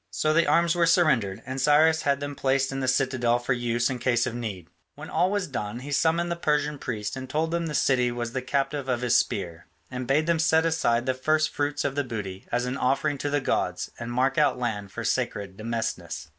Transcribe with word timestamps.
So 0.09 0.33
the 0.33 0.47
arms 0.47 0.73
were 0.73 0.87
surrendered, 0.87 1.43
and 1.45 1.61
Cyrus 1.61 2.01
had 2.01 2.19
them 2.19 2.33
placed 2.35 2.71
in 2.71 2.79
the 2.79 2.87
citadel 2.87 3.37
for 3.37 3.53
use 3.53 3.87
in 3.87 3.99
case 3.99 4.25
of 4.25 4.33
need. 4.33 4.67
When 4.95 5.11
all 5.11 5.29
was 5.29 5.45
done 5.45 5.81
he 5.81 5.91
summoned 5.91 6.31
the 6.31 6.35
Persian 6.35 6.79
priests 6.79 7.15
and 7.15 7.29
told 7.29 7.51
them 7.51 7.67
the 7.67 7.75
city 7.75 8.11
was 8.11 8.33
the 8.33 8.41
captive 8.41 8.89
of 8.89 9.01
his 9.01 9.15
spear 9.15 9.67
and 9.91 10.07
bade 10.07 10.25
them 10.25 10.39
set 10.39 10.65
aside 10.65 11.05
the 11.05 11.13
first 11.13 11.51
fruits 11.51 11.85
of 11.85 11.93
the 11.93 12.03
booty 12.03 12.47
as 12.51 12.65
an 12.65 12.77
offering 12.77 13.19
to 13.19 13.29
the 13.29 13.41
gods 13.41 13.91
and 13.99 14.11
mark 14.11 14.39
out 14.39 14.57
land 14.57 14.91
for 14.91 15.03
sacred 15.03 15.55
demesnes. 15.55 16.29